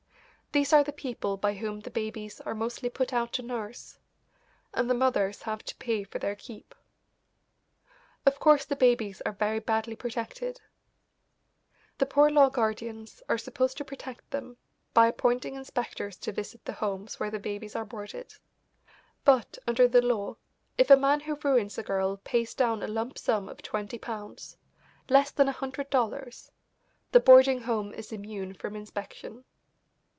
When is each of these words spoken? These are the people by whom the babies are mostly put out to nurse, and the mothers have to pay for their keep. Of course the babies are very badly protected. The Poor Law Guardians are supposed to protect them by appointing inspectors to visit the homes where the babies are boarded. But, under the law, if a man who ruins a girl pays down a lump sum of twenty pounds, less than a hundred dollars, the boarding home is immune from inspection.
These 0.53 0.73
are 0.73 0.83
the 0.83 0.91
people 0.91 1.37
by 1.37 1.53
whom 1.53 1.79
the 1.79 1.89
babies 1.89 2.41
are 2.41 2.53
mostly 2.53 2.89
put 2.89 3.13
out 3.13 3.31
to 3.39 3.41
nurse, 3.41 3.99
and 4.73 4.89
the 4.89 4.93
mothers 4.93 5.43
have 5.43 5.63
to 5.63 5.75
pay 5.77 6.03
for 6.03 6.19
their 6.19 6.35
keep. 6.35 6.75
Of 8.25 8.37
course 8.37 8.65
the 8.65 8.75
babies 8.75 9.21
are 9.21 9.31
very 9.31 9.59
badly 9.59 9.95
protected. 9.95 10.59
The 11.99 12.05
Poor 12.05 12.29
Law 12.29 12.49
Guardians 12.49 13.23
are 13.29 13.37
supposed 13.37 13.77
to 13.77 13.85
protect 13.85 14.29
them 14.31 14.57
by 14.93 15.07
appointing 15.07 15.55
inspectors 15.55 16.17
to 16.17 16.33
visit 16.33 16.65
the 16.65 16.73
homes 16.73 17.17
where 17.17 17.31
the 17.31 17.39
babies 17.39 17.73
are 17.77 17.85
boarded. 17.85 18.33
But, 19.23 19.57
under 19.65 19.87
the 19.87 20.01
law, 20.01 20.35
if 20.77 20.89
a 20.89 20.97
man 20.97 21.21
who 21.21 21.39
ruins 21.41 21.77
a 21.77 21.83
girl 21.83 22.17
pays 22.25 22.53
down 22.53 22.83
a 22.83 22.87
lump 22.87 23.17
sum 23.17 23.47
of 23.47 23.61
twenty 23.61 23.97
pounds, 23.97 24.57
less 25.07 25.31
than 25.31 25.47
a 25.47 25.53
hundred 25.53 25.89
dollars, 25.89 26.51
the 27.13 27.21
boarding 27.21 27.61
home 27.61 27.93
is 27.93 28.11
immune 28.11 28.53
from 28.53 28.75
inspection. 28.75 29.45